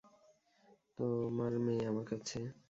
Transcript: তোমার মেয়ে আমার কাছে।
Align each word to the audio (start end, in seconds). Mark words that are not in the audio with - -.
তোমার 0.97 1.53
মেয়ে 1.65 1.83
আমার 1.91 2.05
কাছে। 2.11 2.39